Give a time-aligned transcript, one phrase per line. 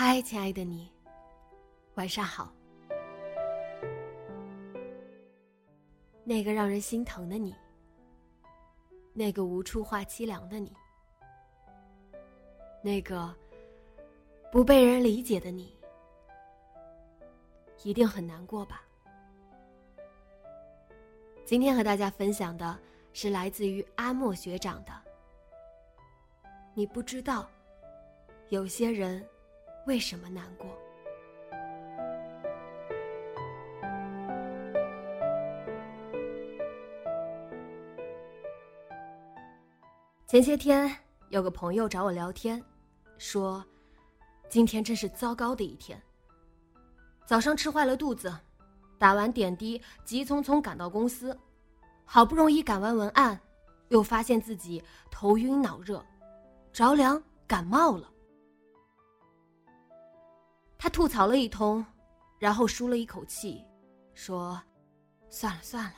[0.00, 0.88] 嗨，亲爱的你，
[1.96, 2.54] 晚上好。
[6.22, 7.52] 那个让人心疼的你，
[9.12, 10.72] 那个无处话凄凉的你，
[12.80, 13.34] 那个
[14.52, 15.76] 不被人理解的你，
[17.82, 18.84] 一定很难过吧？
[21.44, 22.78] 今天和大家分享的
[23.12, 24.92] 是来自于阿莫学长的。
[26.72, 27.50] 你不知道，
[28.50, 29.28] 有些人。
[29.88, 30.66] 为什么难过？
[40.26, 40.94] 前些天
[41.30, 42.62] 有个朋友找我聊天，
[43.16, 43.64] 说
[44.50, 45.98] 今天真是糟糕的一天。
[47.24, 48.30] 早上吃坏了肚子，
[48.98, 51.34] 打完点滴，急匆匆赶到公司，
[52.04, 53.40] 好不容易赶完文案，
[53.88, 56.04] 又发现自己头晕脑热，
[56.74, 58.12] 着凉感冒了。
[60.78, 61.84] 他吐槽了一通，
[62.38, 63.64] 然后舒了一口气，
[64.14, 64.62] 说
[65.28, 65.94] ：“算了算了，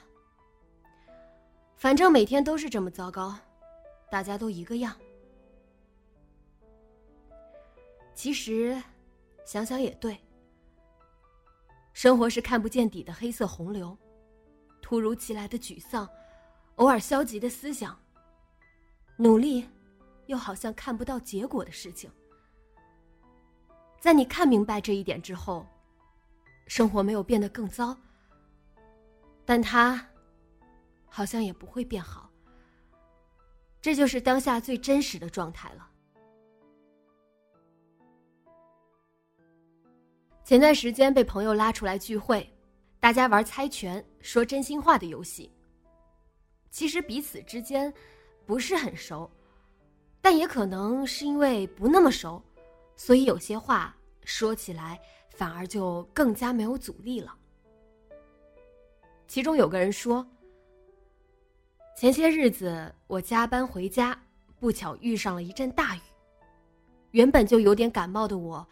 [1.76, 3.36] 反正每天都是这么糟糕，
[4.10, 4.96] 大家都一个样。”
[8.14, 8.82] 其实，
[9.44, 10.18] 想想也对。
[11.92, 13.96] 生活是看不见底的黑色洪流，
[14.80, 16.08] 突如其来的沮丧，
[16.76, 17.98] 偶尔消极的思想，
[19.18, 19.68] 努力，
[20.26, 22.10] 又好像看不到结果的事情。
[24.00, 25.66] 在你看明白这一点之后，
[26.66, 27.94] 生活没有变得更糟，
[29.44, 30.02] 但它
[31.06, 32.30] 好像也不会变好。
[33.78, 35.86] 这就是当下最真实的状态了。
[40.44, 42.50] 前段时间被朋友拉出来聚会，
[42.98, 45.52] 大家玩猜拳、说真心话的游戏。
[46.70, 47.92] 其实彼此之间
[48.46, 49.30] 不是很熟，
[50.22, 52.42] 但也可能是因为不那么熟。
[53.00, 53.96] 所以有些话
[54.26, 55.00] 说起来
[55.30, 57.34] 反而就更加没有阻力了。
[59.26, 60.24] 其中有个人说
[61.96, 64.14] ：“前些日子我加班回家，
[64.58, 66.00] 不巧遇上了一阵大雨，
[67.12, 68.68] 原本就有点感冒的我，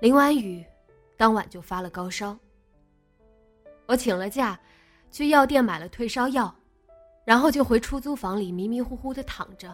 [0.00, 0.66] 淋完雨，
[1.16, 2.36] 当晚就发了高烧。
[3.86, 4.58] 我请了假，
[5.12, 6.52] 去药店买了退烧药，
[7.24, 9.72] 然后就回出租房里迷迷糊糊的躺着。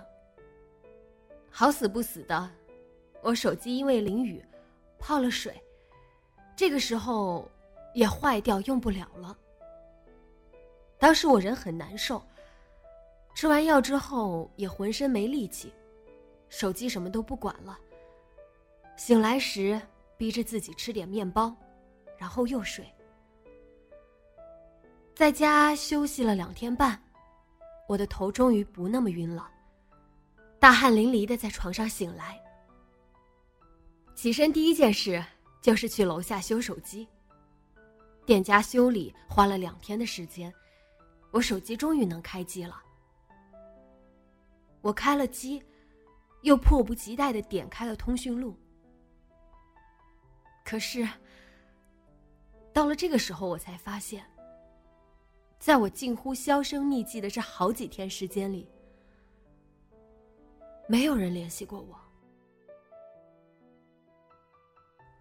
[1.48, 2.50] 好死不死的。”
[3.24, 4.44] 我手机因为淋雨
[4.98, 5.58] 泡了水，
[6.54, 7.50] 这个时候
[7.94, 9.34] 也坏掉，用不了了。
[10.98, 12.22] 当时我人很难受，
[13.34, 15.72] 吃完药之后也浑身没力气，
[16.50, 17.78] 手机什么都不管了。
[18.94, 19.80] 醒来时
[20.18, 21.56] 逼着自己吃点面包，
[22.18, 22.86] 然后又睡。
[25.14, 27.02] 在家休息了两天半，
[27.88, 29.50] 我的头终于不那么晕了，
[30.60, 32.38] 大汗淋漓的在床上醒来。
[34.14, 35.22] 起身第一件事
[35.60, 37.06] 就是去楼下修手机。
[38.24, 40.52] 店家修理花了两天的时间，
[41.30, 42.82] 我手机终于能开机了。
[44.80, 45.62] 我开了机，
[46.42, 48.56] 又迫不及待的点开了通讯录。
[50.64, 51.06] 可是，
[52.72, 54.24] 到了这个时候，我才发现，
[55.58, 58.66] 在我近乎销声匿迹的这好几天时间里，
[60.88, 61.98] 没有人联系过我。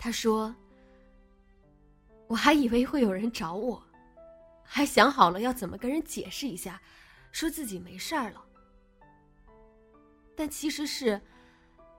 [0.04, 0.54] 他说
[2.28, 3.82] ：“我还以为会有人找我，
[4.62, 6.82] 还想好了要怎么跟人解释一下，
[7.32, 8.46] 说自己没事儿了。
[10.36, 11.22] 但其实是，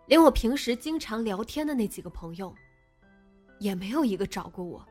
[0.06, 2.54] 连我平时经常聊天的那几个朋友，
[3.58, 4.86] 也没有一个找过我，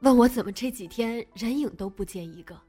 [0.00, 2.60] 问我怎么这几天人影都不见一个。”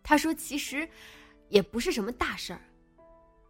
[0.00, 0.88] 他说：“其实，
[1.48, 2.60] 也不是什么大事儿。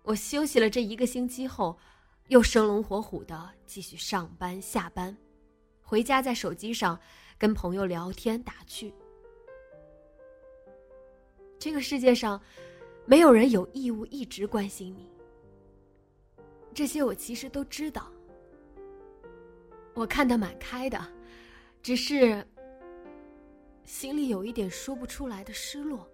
[0.02, 1.78] 我休息了这一个星期后。”
[2.28, 5.16] 又生龙活虎的继续上班下班，
[5.80, 6.98] 回家在手机上
[7.38, 8.92] 跟朋友聊天打趣。
[11.56, 12.40] 这个世界上，
[13.04, 15.08] 没有人有义务一直关心你。
[16.74, 18.10] 这些我其实都知道，
[19.94, 21.00] 我看得蛮开的，
[21.80, 22.44] 只是
[23.84, 26.06] 心里有一点说不出来的失落。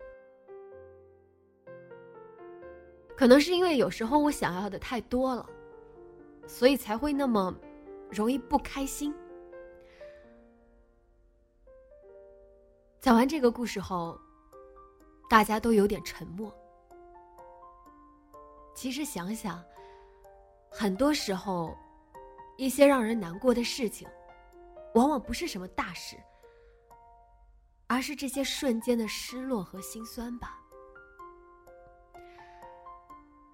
[3.17, 5.49] 可能是因为有时候我想要的太多了，
[6.47, 7.55] 所以才会那么
[8.11, 9.15] 容易不开心。
[13.01, 14.19] 讲完这个故事后，
[15.29, 16.55] 大家都有点沉默。
[18.75, 19.63] 其实想想，
[20.71, 21.77] 很多时候，
[22.57, 24.09] 一些让人难过的事情，
[24.95, 26.17] 往往不是什么大事，
[27.87, 30.59] 而是这些瞬间的失落和心酸吧。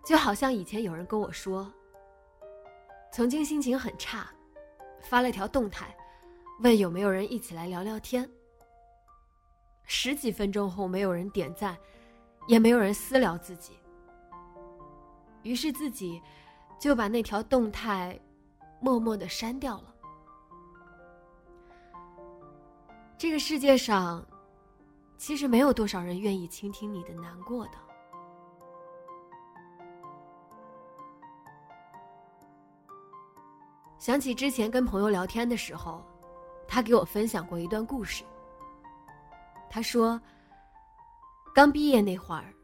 [0.05, 1.73] 就好像以前有人跟我说，
[3.11, 4.29] 曾经心情很差，
[5.01, 5.97] 发了条动态，
[6.61, 8.29] 问有没有人一起来聊聊天。
[9.85, 11.77] 十几分钟后，没有人点赞，
[12.47, 13.79] 也没有人私聊自己。
[15.43, 16.21] 于是自己
[16.79, 18.19] 就把那条动态
[18.81, 19.95] 默默的删掉了。
[23.17, 24.25] 这个世界上，
[25.17, 27.88] 其实没有多少人愿意倾听你的难过的。
[33.99, 36.05] 想起之前跟朋友聊天的时候，
[36.69, 38.23] 他给我分享过一段故事。
[39.69, 40.21] 他说
[41.53, 42.55] ：“刚毕业那会儿，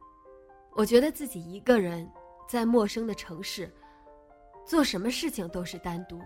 [0.73, 2.09] 我觉得自己一个人
[2.49, 3.73] 在陌生的城市，
[4.65, 6.21] 做什么事情都是单独。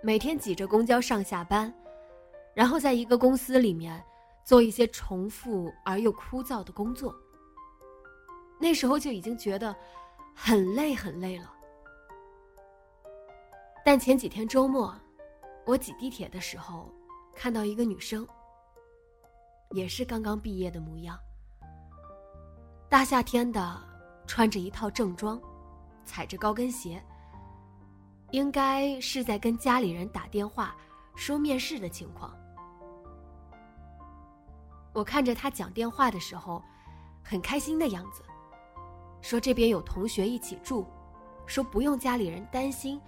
[0.00, 1.72] 每天挤着公交上下班，
[2.54, 4.02] 然后在一个公司里面
[4.44, 7.12] 做一些重复而又枯燥的工作。
[8.60, 9.74] 那时候就已经觉得
[10.34, 11.52] 很累很累了。”
[13.86, 14.92] 但前几天周末，
[15.64, 16.92] 我挤地铁的时候，
[17.36, 18.26] 看到一个女生，
[19.70, 21.16] 也是刚刚毕业的模样。
[22.88, 23.80] 大夏天的，
[24.26, 25.40] 穿着一套正装，
[26.04, 27.00] 踩着高跟鞋，
[28.32, 30.74] 应该是在跟家里人打电话
[31.14, 32.36] 说面试的情况。
[34.92, 36.60] 我看着她讲电话的时候，
[37.22, 38.24] 很开心的样子，
[39.20, 40.84] 说这边有同学一起住，
[41.46, 43.00] 说不用家里人担心。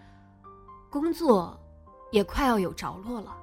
[0.91, 1.59] 工作
[2.11, 3.37] 也快要有着落了，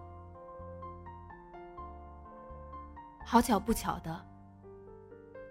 [3.24, 4.26] 好巧不巧的，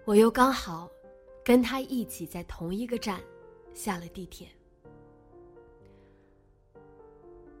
[0.03, 0.89] 我又刚好
[1.43, 3.21] 跟他一起在同一个站
[3.73, 4.49] 下了地铁。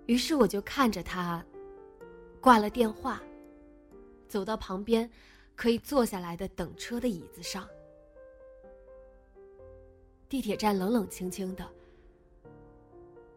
[0.05, 1.43] 于是我就看着他
[2.41, 3.23] 挂了电话，
[4.27, 5.09] 走到旁边
[5.55, 7.65] 可以坐下来的等车的椅子上。
[10.27, 11.65] 地铁站冷冷清清的，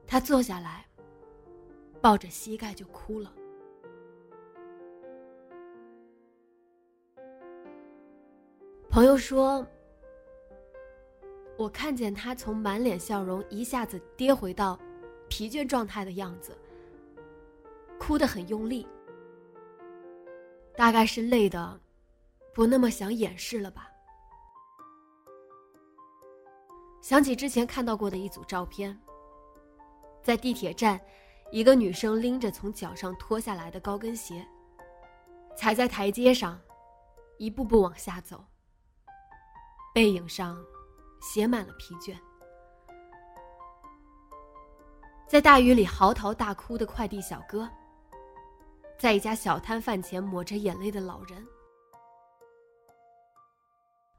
[0.04, 0.87] 他坐下来。
[2.08, 3.30] 抱着膝盖就哭了。
[8.88, 9.66] 朋友说
[11.58, 14.80] ：“我看见他从满脸笑容一下子跌回到
[15.28, 16.56] 疲倦状态的样子，
[18.00, 18.88] 哭得很用力，
[20.74, 21.78] 大概是累的
[22.54, 23.86] 不那么想掩饰了吧。”
[27.02, 28.98] 想起之前看到过的一组照片，
[30.22, 30.98] 在地铁站。
[31.50, 34.46] 一个女生拎着从脚上脱下来的高跟鞋，
[35.56, 36.60] 踩在台阶上，
[37.38, 38.44] 一步步往下走。
[39.94, 40.62] 背影上
[41.20, 42.14] 写满了疲倦。
[45.26, 47.68] 在大雨里嚎啕大哭的快递小哥，
[48.98, 51.46] 在一家小摊贩前抹着眼泪的老人。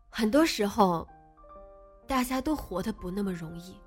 [0.09, 1.07] 很多时候，
[2.07, 3.79] 大家都活得不那么容易。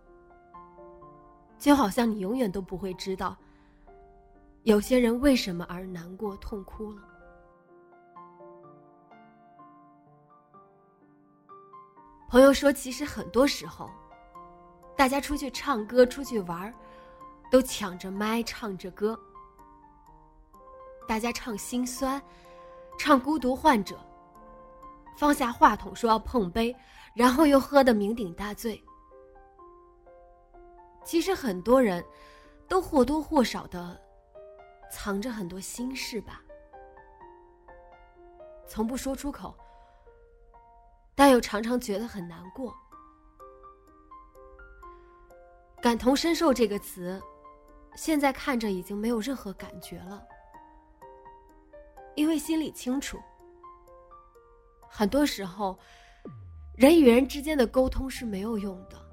[1.63, 3.37] 就好像你永远都不会知道，
[4.65, 7.03] 有些人为什么而难过、痛哭了。
[12.29, 13.89] 朋友说，其实很多时候，
[14.97, 16.75] 大家出去唱歌、出去玩
[17.49, 19.17] 都抢着麦唱着歌。
[21.07, 22.21] 大家唱心酸，
[22.99, 23.97] 唱孤独患者，
[25.17, 26.75] 放下话筒说要碰杯，
[27.15, 28.83] 然后又喝得酩酊大醉。
[31.05, 32.05] 其实很多人，
[32.69, 34.01] 都或多或少的
[34.91, 36.41] 藏着很多心事吧，
[38.67, 39.55] 从不说出口，
[41.15, 42.75] 但又常常觉得很难过。
[45.81, 47.21] 感同身受这个词，
[47.97, 50.25] 现在看着已经没有任何感觉了，
[52.15, 53.19] 因为心里清楚，
[54.89, 55.77] 很多时候，
[56.77, 59.12] 人与人之间的沟通是没有用的。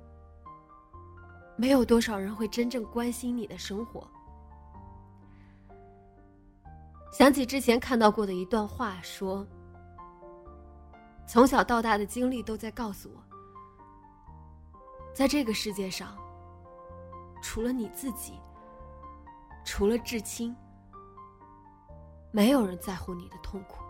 [1.59, 4.07] 没有多少人会真正关心你的生活，
[7.11, 9.45] 想起之前看到过的一段话，说：
[11.27, 13.21] 从小到大的经历都在告诉我，
[15.13, 16.17] 在这个世界上，
[17.41, 18.39] 除了你自己，
[19.65, 20.55] 除了至亲，
[22.31, 23.83] 没有人在乎你的痛苦。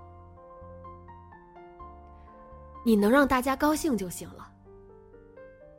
[2.83, 4.51] 你能让大家高兴就行了，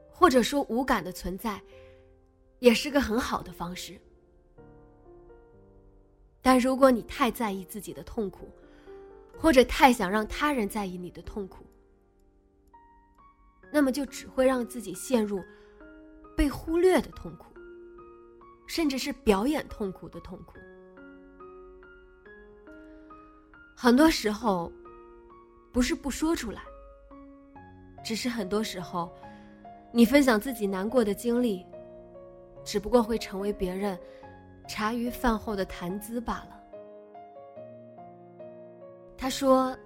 [0.09, 1.61] 或者说无感的存在，
[2.61, 4.01] 也是个很好的方式。
[6.41, 8.49] 但如果你太在意自己的痛苦，
[9.37, 11.67] 或者太想让他人在意你的痛苦，
[13.73, 15.43] 那么就只会让自己陷入
[16.37, 17.47] 被忽略的痛苦，
[18.67, 20.59] 甚至是表演痛苦的痛苦。
[23.77, 24.71] 很多时候，
[25.73, 26.63] 不是不说出来。
[28.03, 29.15] 只是很多时候，
[29.93, 31.65] 你分享自己难过的经历，
[32.71, 33.99] 只不过会成为别人
[34.69, 36.63] 茶余饭后的谈资罢了。
[39.19, 39.77] 他说：“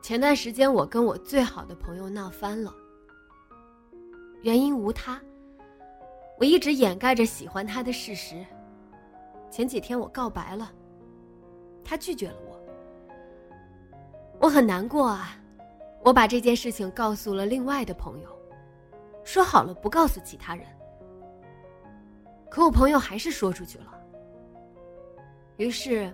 [0.00, 2.72] 前段时间我跟我最好的朋友闹翻了，
[4.42, 5.20] 原因无他，
[6.38, 8.46] 我一直掩盖着喜欢他的事实。
[9.50, 10.70] 前几天我告白了，
[11.82, 12.60] 他拒绝了我，
[14.42, 15.36] 我很难过啊。”
[16.04, 18.28] 我把这件事情告诉了另外的朋友，
[19.24, 20.64] 说好了不告诉其他人。
[22.50, 23.94] 可我朋友还是说出去了。
[25.56, 26.12] 于是，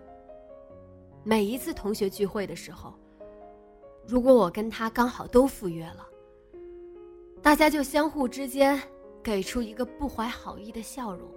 [1.23, 2.95] 每一次同学聚会的时候，
[4.07, 6.07] 如果我跟他刚好都赴约了，
[7.43, 8.81] 大家就相互之间
[9.23, 11.29] 给出一个不怀好意的笑容。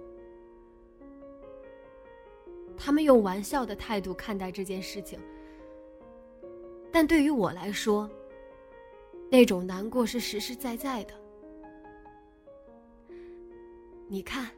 [2.76, 5.18] 他们用玩笑的态度看待这件事情，
[6.90, 8.08] 但对于我来说，
[9.30, 11.14] 那种难过是实实在在的。
[14.06, 14.48] 你看，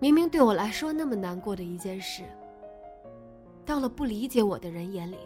[0.00, 2.22] 明明对我来说那么难过的一件事，
[3.64, 5.18] 到了不理解我的人眼里，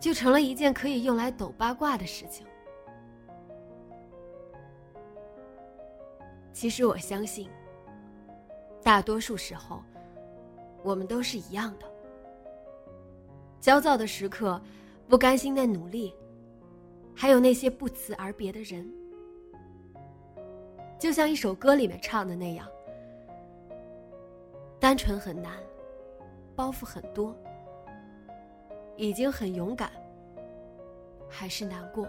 [0.00, 2.46] 就成了一件可以用来抖八卦的事情。
[6.52, 7.48] 其实我相信，
[8.82, 9.82] 大多数时候，
[10.82, 11.86] 我们都是一样的。
[13.60, 14.60] 焦躁的时刻。
[15.06, 16.14] 不甘心的努力，
[17.14, 18.90] 还有那些不辞而别的人，
[20.98, 22.66] 就像一首歌里面唱的那样：
[24.84, 25.50] 单纯很难，
[26.54, 27.34] 包袱很多，
[28.98, 29.90] 已经很勇敢，
[31.26, 32.06] 还是难过。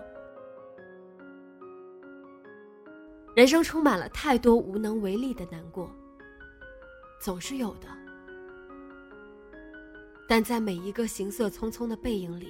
[3.33, 5.89] 人生充满了太多无能为力的难过，
[7.17, 7.87] 总是有的，
[10.27, 12.49] 但在每一个行色匆匆的背影里。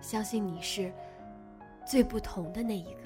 [0.00, 0.90] 相信你是
[1.86, 3.00] 最不同的那一个，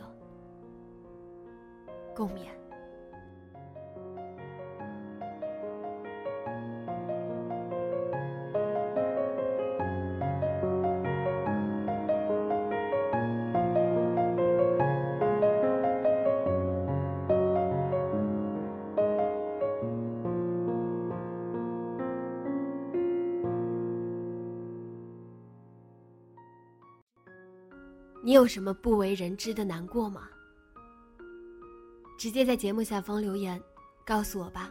[2.14, 2.59] 共勉。
[28.30, 30.28] 你有什么不为人知的难过吗？
[32.16, 33.60] 直接在节目下方留言，
[34.06, 34.70] 告诉我吧。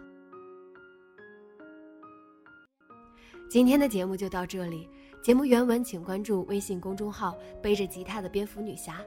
[3.50, 4.90] 今天的节目就到这里，
[5.22, 9.04] 节目原文请关注微信公众号“背着吉他的蝙蝠女侠”。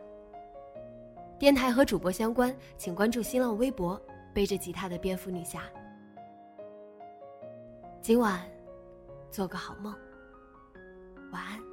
[1.41, 3.99] 电台和主播相关，请关注新浪微博
[4.35, 5.63] “背着吉他的蝙蝠女侠”。
[8.03, 8.47] 今晚，
[9.31, 9.97] 做个好梦，
[11.33, 11.72] 晚安。